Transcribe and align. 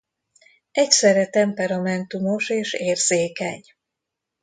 Egyszerre 0.71 1.27
temperamentumos 1.27 2.49
és 2.49 2.73
érzékeny. 2.73 3.63